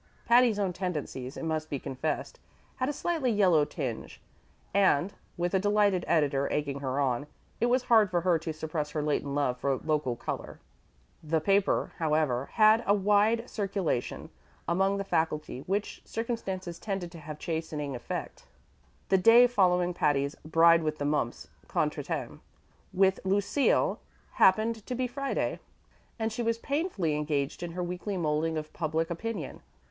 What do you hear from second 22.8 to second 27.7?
with Lucille happened to be Friday, and she was painfully engaged